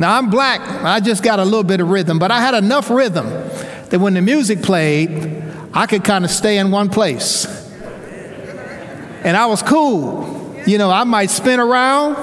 [0.00, 2.90] Now I'm black, I just got a little bit of rhythm, but I had enough
[2.90, 3.28] rhythm
[3.94, 5.08] that when the music played,
[5.72, 7.46] I could kind of stay in one place.
[9.22, 10.60] And I was cool.
[10.66, 12.16] You know, I might spin around,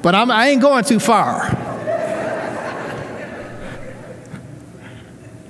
[0.00, 1.40] but I'm, I ain't going too far.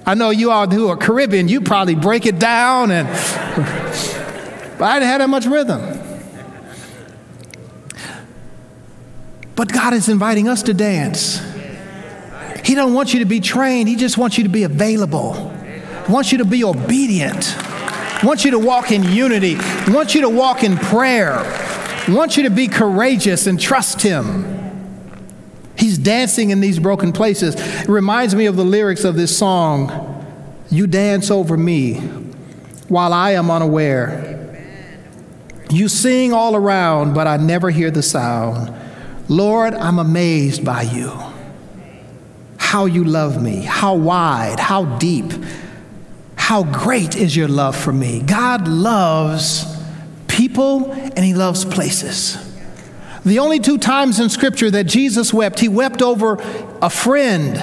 [0.06, 3.06] I know you all who are Caribbean, you probably break it down, and
[4.78, 5.82] but I didn't have that much rhythm.
[9.54, 11.51] But God is inviting us to dance.
[12.72, 15.50] He don't want you to be trained, He just wants you to be available.
[16.06, 17.44] He wants you to be obedient.
[17.44, 19.56] He wants you to walk in unity.
[19.56, 21.44] He wants you to walk in prayer.
[22.06, 24.88] He wants you to be courageous and trust Him.
[25.76, 27.56] He's dancing in these broken places.
[27.56, 30.24] It reminds me of the lyrics of this song
[30.70, 31.96] You dance over me
[32.88, 34.64] while I am unaware.
[35.68, 38.74] You sing all around, but I never hear the sound.
[39.28, 41.32] Lord, I'm amazed by you
[42.72, 45.30] how you love me, how wide, how deep,
[46.36, 48.22] how great is your love for me.
[48.22, 49.66] God loves
[50.26, 52.38] people and He loves places.
[53.26, 56.38] The only two times in Scripture that Jesus wept, he wept over
[56.80, 57.58] a friend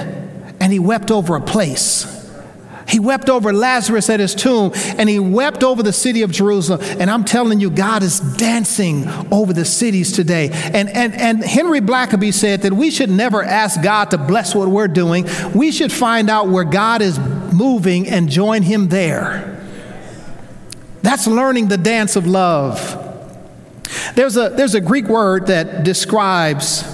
[0.60, 2.19] and he wept over a place.
[2.90, 6.80] He wept over Lazarus at his tomb and he wept over the city of Jerusalem.
[6.98, 10.50] And I'm telling you, God is dancing over the cities today.
[10.52, 14.68] And, and, and Henry Blackaby said that we should never ask God to bless what
[14.68, 15.26] we're doing.
[15.54, 19.64] We should find out where God is moving and join him there.
[21.02, 22.96] That's learning the dance of love.
[24.14, 26.84] There's a, there's a Greek word that describes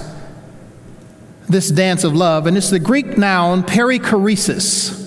[1.49, 5.06] this dance of love, and it's the Greek noun perichoresis.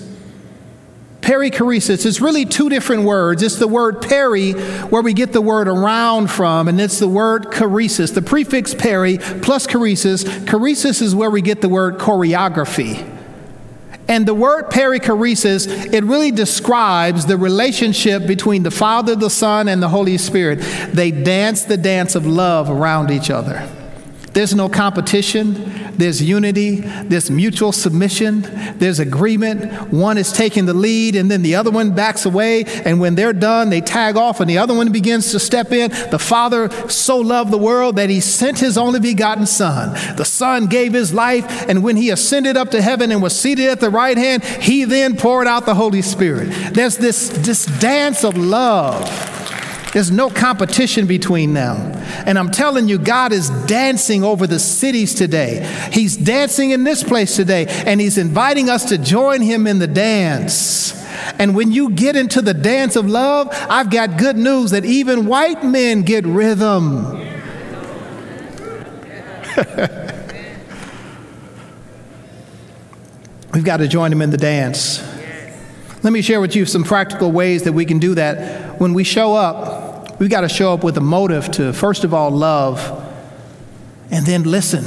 [1.30, 3.44] Perichoresis is really two different words.
[3.44, 7.52] It's the word peri, where we get the word around from, and it's the word
[7.52, 8.12] choresis.
[8.12, 10.24] The prefix peri plus choresis.
[10.24, 13.08] Choresis is where we get the word choreography.
[14.08, 19.80] And the word perichoresis, it really describes the relationship between the Father, the Son, and
[19.80, 20.56] the Holy Spirit.
[20.92, 23.70] They dance the dance of love around each other.
[24.32, 25.54] There's no competition,
[25.96, 28.42] there's unity, there's mutual submission,
[28.78, 29.92] there's agreement.
[29.92, 32.64] One is taking the lead, and then the other one backs away.
[32.84, 35.90] And when they're done, they tag off, and the other one begins to step in.
[36.10, 39.94] The Father so loved the world that he sent his only begotten Son.
[40.16, 43.68] The Son gave his life, and when he ascended up to heaven and was seated
[43.68, 46.50] at the right hand, he then poured out the Holy Spirit.
[46.72, 49.39] There's this, this dance of love
[49.92, 51.76] there's no competition between them.
[52.26, 55.66] And I'm telling you, God is dancing over the cities today.
[55.92, 59.88] He's dancing in this place today, and He's inviting us to join Him in the
[59.88, 60.96] dance.
[61.38, 65.26] And when you get into the dance of love, I've got good news that even
[65.26, 67.18] white men get rhythm.
[73.52, 75.02] We've got to join Him in the dance.
[76.02, 78.80] Let me share with you some practical ways that we can do that.
[78.80, 79.69] When we show up,
[80.20, 82.78] we've got to show up with a motive to, first of all, love,
[84.10, 84.84] and then listen,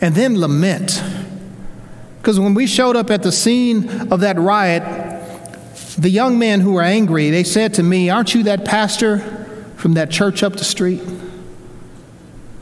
[0.00, 1.02] and then lament.
[2.16, 4.82] Because when we showed up at the scene of that riot,
[5.98, 9.18] the young men who were angry, they said to me, Aren't you that pastor
[9.76, 11.02] from that church up the street?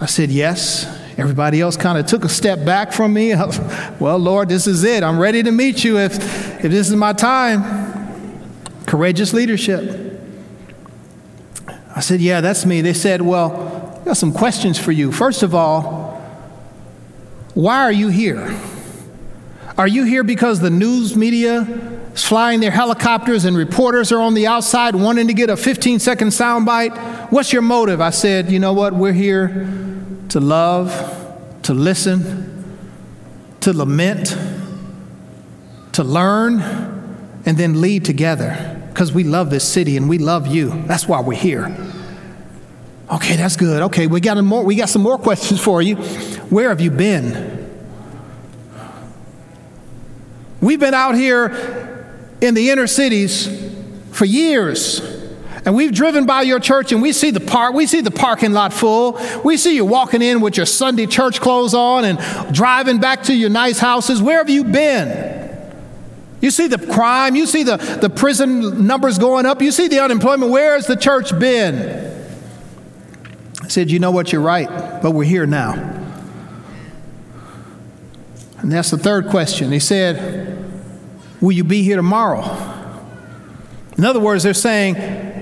[0.01, 0.99] I said, Yes.
[1.19, 3.35] Everybody else kind of took a step back from me.
[4.01, 5.05] well, Lord, this is it.
[5.05, 6.15] I'm ready to meet you if,
[6.65, 7.63] if this is my time.
[8.87, 10.12] Courageous leadership.
[11.95, 12.81] I said, Yeah, that's me.
[12.81, 15.13] They said, Well, I got some questions for you.
[15.13, 16.13] First of all,
[17.55, 18.59] why are you here?
[19.77, 21.63] Are you here because the news media
[22.15, 25.99] is flying their helicopters and reporters are on the outside wanting to get a 15
[25.99, 27.31] second soundbite?
[27.31, 28.01] What's your motive?
[28.01, 28.95] I said, You know what?
[28.95, 29.49] We're here
[30.31, 30.91] to love,
[31.63, 32.77] to listen,
[33.61, 34.37] to lament,
[35.93, 36.61] to learn,
[37.45, 40.71] and then lead together because we love this city and we love you.
[40.87, 41.75] That's why we're here.
[43.11, 43.83] Okay, that's good.
[43.83, 45.97] Okay, we got, more, we got some more questions for you.
[45.97, 47.59] Where have you been?
[50.61, 52.07] We've been out here
[52.41, 53.49] in the inner cities
[54.13, 55.01] for years.
[55.65, 58.53] And we've driven by your church and we see the park, we see the parking
[58.53, 59.19] lot full.
[59.45, 63.35] We see you walking in with your Sunday church clothes on and driving back to
[63.35, 64.21] your nice houses.
[64.21, 65.42] Where have you been?
[66.43, 70.01] You see the crime, you see the, the prison numbers going up, you see the
[70.01, 70.53] unemployment.
[70.53, 72.11] Where has the church been?
[73.63, 74.69] I said, You know what, you're right,
[75.01, 75.73] but we're here now.
[78.59, 79.73] And that's the third question.
[79.73, 80.69] He said,
[81.41, 82.43] Will you be here tomorrow?
[83.97, 84.97] In other words, they're saying,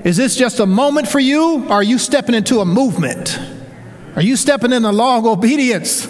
[0.04, 1.64] is this just a moment for you?
[1.66, 3.38] Or are you stepping into a movement?
[4.16, 6.08] Are you stepping in a long obedience?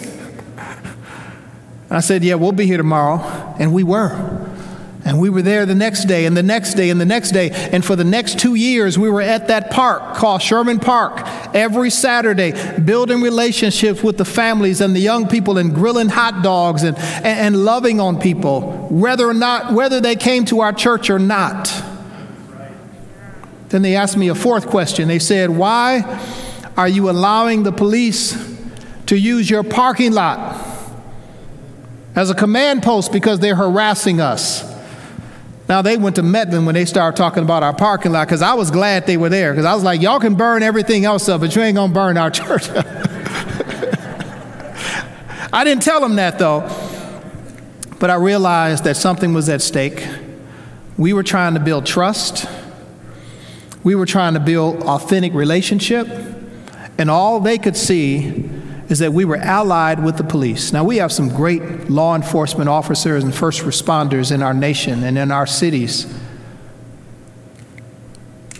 [1.89, 3.19] I said, Yeah, we'll be here tomorrow.
[3.59, 4.40] And we were.
[5.11, 7.49] And we were there the next day, and the next day, and the next day.
[7.51, 11.89] And for the next two years, we were at that park called Sherman Park every
[11.89, 16.97] Saturday, building relationships with the families and the young people, and grilling hot dogs and,
[16.97, 21.19] and, and loving on people, whether or not, whether they came to our church or
[21.19, 21.69] not.
[23.67, 25.09] Then they asked me a fourth question.
[25.09, 26.21] They said, Why
[26.77, 28.31] are you allowing the police
[29.07, 30.65] to use your parking lot
[32.15, 34.70] as a command post because they're harassing us?
[35.71, 38.55] Now, they went to Medlin when they started talking about our parking lot because I
[38.55, 41.39] was glad they were there because I was like, Y'all can burn everything else up,
[41.39, 42.67] but you ain't to burn our church.
[45.53, 46.69] I didn't tell them that though,
[47.99, 50.05] but I realized that something was at stake.
[50.97, 52.45] We were trying to build trust
[53.83, 56.07] we were trying to build authentic relationship,
[56.97, 58.49] and all they could see
[58.91, 60.73] is that we were allied with the police.
[60.73, 65.17] Now, we have some great law enforcement officers and first responders in our nation and
[65.17, 66.13] in our cities.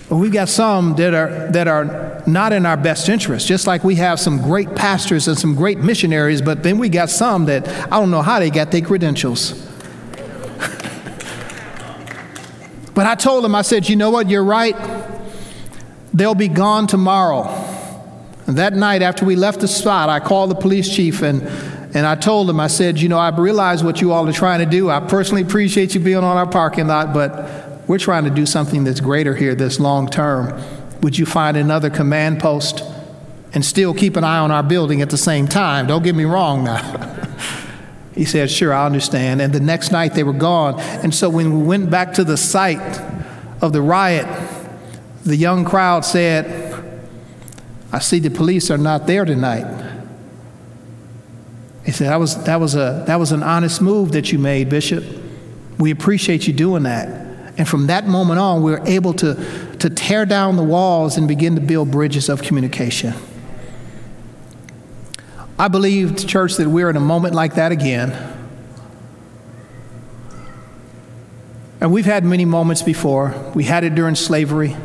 [0.07, 3.83] But we've got some that are, that are not in our best interest, just like
[3.83, 7.67] we have some great pastors and some great missionaries, but then we got some that
[7.91, 9.51] I don't know how they got their credentials.
[12.93, 14.77] but I told them, I said, you know what, you're right.
[16.13, 17.70] They'll be gone tomorrow.
[18.51, 21.41] And that night, after we left the spot, I called the police chief and,
[21.95, 24.59] and I told him, I said, you know, I realize what you all are trying
[24.59, 24.89] to do.
[24.89, 28.83] I personally appreciate you being on our parking lot, but we're trying to do something
[28.83, 30.61] that's greater here, that's long term.
[30.99, 32.83] Would you find another command post
[33.53, 35.87] and still keep an eye on our building at the same time?
[35.87, 37.25] Don't get me wrong now.
[38.15, 39.41] he said, Sure, I understand.
[39.41, 40.77] And the next night they were gone.
[40.77, 42.99] And so when we went back to the site
[43.61, 44.27] of the riot,
[45.23, 46.60] the young crowd said,
[47.91, 49.65] I see the police are not there tonight.
[51.85, 54.69] He said, that was, that, was a, that was an honest move that you made,
[54.69, 55.03] Bishop.
[55.77, 57.07] We appreciate you doing that.
[57.57, 59.35] And from that moment on, we were able to,
[59.79, 63.13] to tear down the walls and begin to build bridges of communication.
[65.59, 68.37] I believe, church, that we're in a moment like that again.
[71.81, 73.51] And we've had many moments before.
[73.53, 74.75] We had it during slavery.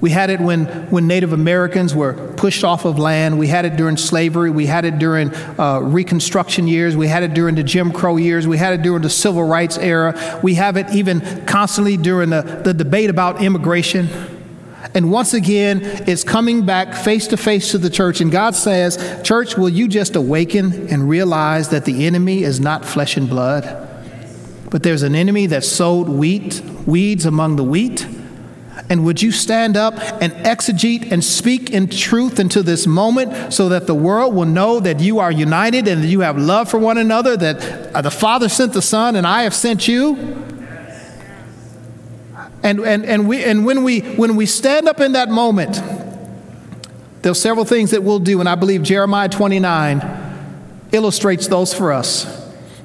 [0.00, 3.38] We had it when, when Native Americans were pushed off of land.
[3.38, 4.50] We had it during slavery.
[4.50, 6.96] We had it during uh, Reconstruction years.
[6.96, 8.46] We had it during the Jim Crow years.
[8.46, 10.40] We had it during the Civil Rights era.
[10.42, 14.08] We have it even constantly during the, the debate about immigration.
[14.94, 18.22] And once again, it's coming back face to face to the church.
[18.22, 22.86] And God says, Church, will you just awaken and realize that the enemy is not
[22.86, 23.88] flesh and blood,
[24.70, 28.06] but there's an enemy that sowed wheat, weeds among the wheat?
[28.90, 33.68] And would you stand up and exegete and speak in truth into this moment so
[33.68, 36.78] that the world will know that you are united and that you have love for
[36.78, 40.16] one another, that uh, the Father sent the Son and I have sent you?
[42.64, 45.80] And, and, and, we, and when, we, when we stand up in that moment,
[47.22, 51.92] there are several things that we'll do, and I believe Jeremiah 29 illustrates those for
[51.92, 52.39] us.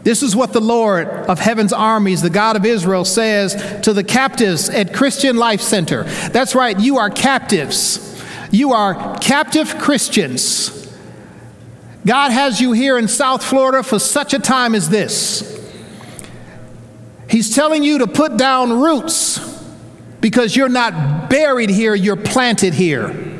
[0.05, 4.03] This is what the Lord of heaven's armies, the God of Israel, says to the
[4.03, 6.03] captives at Christian Life Center.
[6.29, 8.23] That's right, you are captives.
[8.51, 10.87] You are captive Christians.
[12.05, 15.51] God has you here in South Florida for such a time as this.
[17.27, 19.39] He's telling you to put down roots
[20.21, 23.34] because you're not buried here, you're planted here.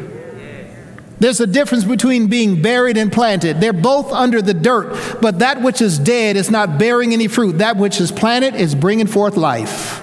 [1.19, 3.61] There's a difference between being buried and planted.
[3.61, 7.59] They're both under the dirt, but that which is dead is not bearing any fruit.
[7.59, 10.01] That which is planted is bringing forth life.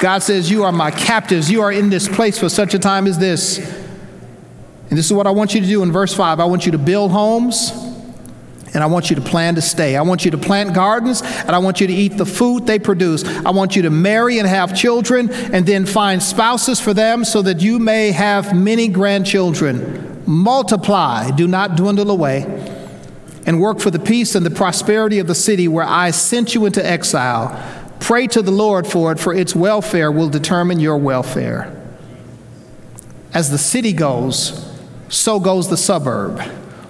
[0.00, 1.50] God says, You are my captives.
[1.50, 3.58] You are in this place for such a time as this.
[3.58, 6.40] And this is what I want you to do in verse 5.
[6.40, 7.83] I want you to build homes
[8.74, 9.96] and I want you to plan to stay.
[9.96, 12.78] I want you to plant gardens, and I want you to eat the food they
[12.78, 13.24] produce.
[13.24, 17.40] I want you to marry and have children, and then find spouses for them so
[17.42, 20.22] that you may have many grandchildren.
[20.26, 22.42] Multiply, do not dwindle away,
[23.46, 26.66] and work for the peace and the prosperity of the city where I sent you
[26.66, 27.62] into exile.
[28.00, 31.80] Pray to the Lord for it, for its welfare will determine your welfare.
[33.32, 34.70] As the city goes,
[35.08, 36.42] so goes the suburb.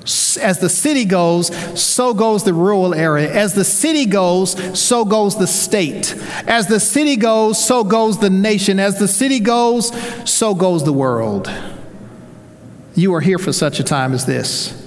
[0.04, 1.48] As the city goes,
[1.80, 3.32] so goes the rural area.
[3.32, 6.14] As the city goes, so goes the state.
[6.46, 8.78] As the city goes, so goes the nation.
[8.78, 9.90] As the city goes,
[10.30, 11.50] so goes the world.
[12.94, 14.80] You are here for such a time as this.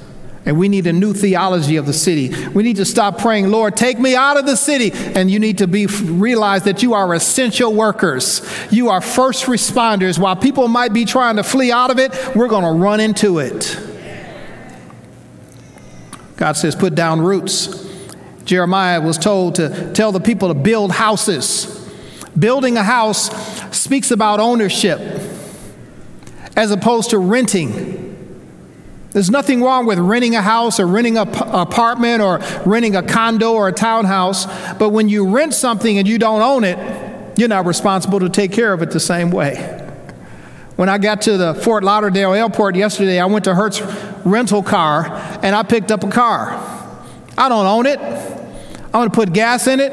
[0.45, 2.34] And we need a new theology of the city.
[2.49, 4.91] We need to stop praying, Lord, take me out of the city.
[4.93, 8.47] And you need to be realize that you are essential workers.
[8.72, 10.18] You are first responders.
[10.20, 13.39] While people might be trying to flee out of it, we're going to run into
[13.39, 13.86] it.
[16.38, 17.85] God says, put down roots.
[18.45, 21.73] Jeremiah was told to tell the people to build houses.
[22.38, 23.29] Building a house
[23.75, 24.99] speaks about ownership
[26.55, 28.05] as opposed to renting.
[29.11, 33.53] There's nothing wrong with renting a house or renting an apartment or renting a condo
[33.53, 36.77] or a townhouse, but when you rent something and you don't own it,
[37.38, 39.86] you're not responsible to take care of it the same way.
[40.78, 43.82] When I got to the Fort Lauderdale airport yesterday, I went to Hertz
[44.23, 45.07] rental car
[45.41, 46.51] and I picked up a car.
[47.36, 47.99] I don't own it.
[47.99, 49.91] I'm going to put gas in it.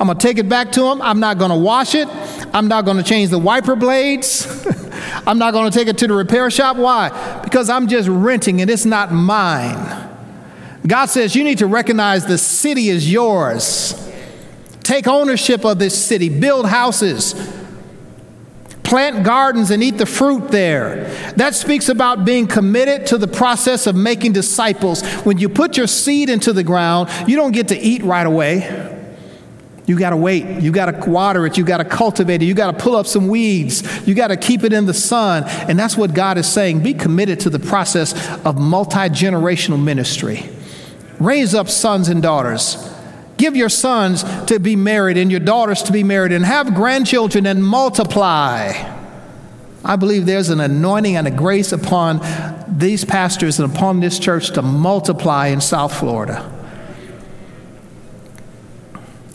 [0.00, 1.00] I'm going to take it back to them.
[1.02, 2.08] I'm not going to wash it.
[2.52, 4.66] I'm not going to change the wiper blades.
[5.26, 6.78] I'm not going to take it to the repair shop.
[6.78, 7.40] Why?
[7.44, 8.68] Because I'm just renting it.
[8.68, 10.10] It's not mine.
[10.84, 14.00] God says you need to recognize the city is yours.
[14.82, 17.34] Take ownership of this city, build houses,
[18.84, 21.04] plant gardens and eat the fruit there.
[21.36, 25.02] That speaks about being committed to the process of making disciples.
[25.24, 28.92] When you put your seed into the ground, you don't get to eat right away.
[29.86, 30.62] You got to wait.
[30.62, 31.58] You got to water it.
[31.58, 32.46] You got to cultivate it.
[32.46, 34.06] You got to pull up some weeds.
[34.06, 35.44] You got to keep it in the sun.
[35.44, 36.82] And that's what God is saying.
[36.82, 38.14] Be committed to the process
[38.46, 40.48] of multi generational ministry.
[41.18, 42.93] Raise up sons and daughters.
[43.44, 47.44] Give your sons to be married and your daughters to be married and have grandchildren
[47.44, 48.72] and multiply.
[49.84, 52.22] I believe there's an anointing and a grace upon
[52.66, 56.50] these pastors and upon this church to multiply in South Florida.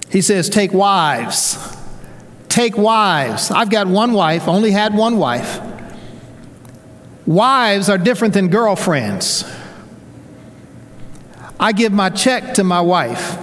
[0.09, 1.77] He says, Take wives.
[2.47, 3.51] Take wives.
[3.51, 5.61] I've got one wife, only had one wife.
[7.27, 9.45] Wives are different than girlfriends.
[11.59, 13.37] I give my check to my wife,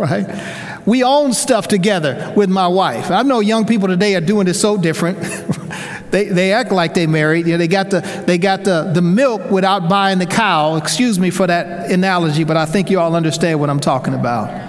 [0.00, 0.80] right?
[0.86, 3.10] We own stuff together with my wife.
[3.10, 5.18] I know young people today are doing it so different.
[6.10, 7.46] they, they act like they married.
[7.46, 10.76] You know, they got, the, they got the, the milk without buying the cow.
[10.76, 14.68] Excuse me for that analogy, but I think you all understand what I'm talking about.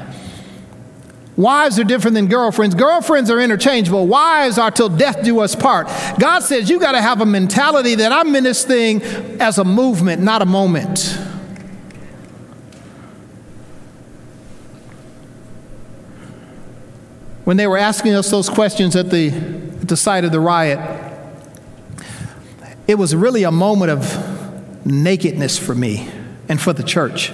[1.37, 2.75] Wives are different than girlfriends.
[2.75, 4.05] Girlfriends are interchangeable.
[4.05, 5.87] Wives are till death do us part.
[6.19, 9.01] God says you got to have a mentality that I'm in this thing
[9.41, 11.17] as a movement, not a moment.
[17.43, 20.79] When they were asking us those questions at the, at the site of the riot,
[22.87, 26.09] it was really a moment of nakedness for me
[26.49, 27.31] and for the church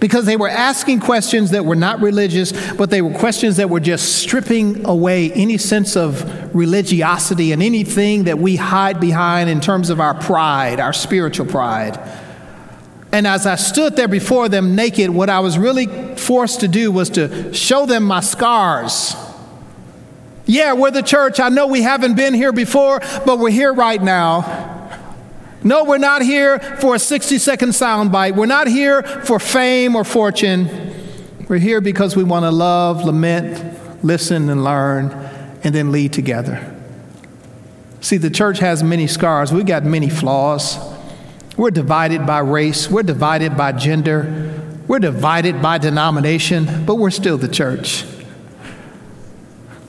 [0.00, 3.80] because they were asking questions that were not religious, but they were questions that were
[3.80, 9.90] just stripping away any sense of religiosity and anything that we hide behind in terms
[9.90, 11.98] of our pride, our spiritual pride.
[13.12, 16.92] And as I stood there before them naked, what I was really forced to do
[16.92, 19.16] was to show them my scars.
[20.46, 21.40] Yeah, we're the church.
[21.40, 24.74] I know we haven't been here before, but we're here right now.
[25.64, 28.36] No, we're not here for a 60 second soundbite.
[28.36, 30.94] We're not here for fame or fortune.
[31.48, 35.10] We're here because we want to love, lament, listen, and learn,
[35.64, 36.72] and then lead together.
[38.00, 39.52] See, the church has many scars.
[39.52, 40.78] We've got many flaws.
[41.56, 42.88] We're divided by race.
[42.88, 44.54] We're divided by gender.
[44.86, 48.04] We're divided by denomination, but we're still the church.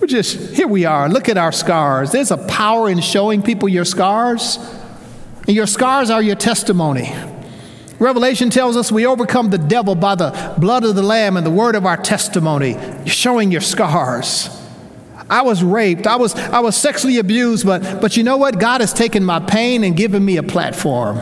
[0.08, 1.10] We're just, here we are.
[1.10, 2.14] Look at our scars.
[2.14, 4.58] There's a power in showing people your scars.
[5.46, 7.14] And your scars are your testimony.
[8.00, 11.52] Revelation tells us we overcome the devil by the blood of the Lamb and the
[11.52, 12.72] word of our testimony.
[12.72, 14.50] You're showing your scars.
[15.30, 16.08] I was raped.
[16.08, 18.60] I was, I was sexually abused, but, but you know what?
[18.60, 21.20] God has taken my pain and given me a platform.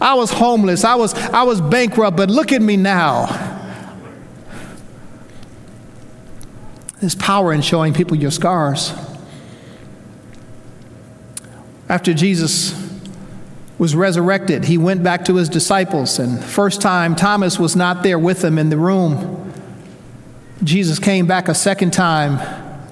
[0.00, 0.82] I was homeless.
[0.82, 3.53] I was, I was bankrupt, but look at me now.
[7.04, 8.94] There's power in showing people your scars.
[11.86, 12.72] After Jesus
[13.76, 18.18] was resurrected, he went back to his disciples, and first time Thomas was not there
[18.18, 19.52] with them in the room.
[20.62, 22.38] Jesus came back a second time.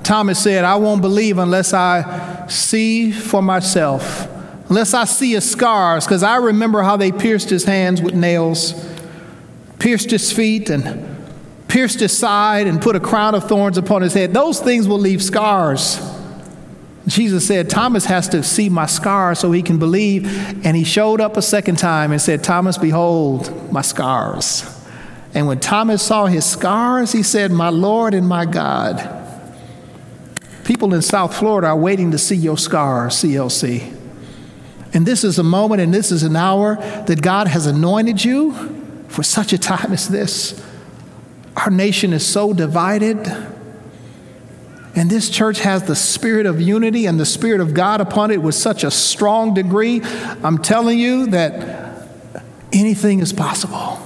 [0.03, 4.29] Thomas said, I won't believe unless I see for myself,
[4.69, 8.75] unless I see his scars, because I remember how they pierced his hands with nails,
[9.79, 11.12] pierced his feet, and
[11.73, 14.35] pierced his side, and put a crown of thorns upon his head.
[14.35, 15.99] Those things will leave scars.
[17.07, 20.27] Jesus said, Thomas has to see my scars so he can believe.
[20.66, 24.64] And he showed up a second time and said, Thomas, behold my scars.
[25.33, 29.18] And when Thomas saw his scars, he said, My Lord and my God.
[30.64, 33.99] People in South Florida are waiting to see your scars, CLC.
[34.93, 38.53] And this is a moment and this is an hour that God has anointed you
[39.09, 40.62] for such a time as this.
[41.57, 43.18] Our nation is so divided.
[44.94, 48.42] And this church has the spirit of unity and the spirit of God upon it
[48.42, 50.03] with such a strong degree.
[50.42, 52.09] I'm telling you that
[52.72, 53.98] anything is possible.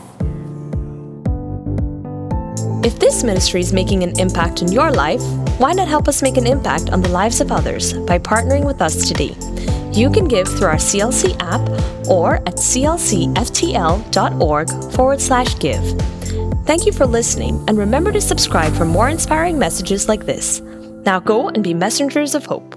[2.84, 5.20] If this ministry is making an impact in your life,
[5.58, 8.80] why not help us make an impact on the lives of others by partnering with
[8.80, 9.34] us today?
[9.92, 11.68] You can give through our CLC app
[12.08, 13.32] or at clcftl.org
[14.92, 15.82] forward slash give.
[16.66, 20.60] Thank you for listening, and remember to subscribe for more inspiring messages like this.
[21.04, 22.74] Now go and be messengers of hope.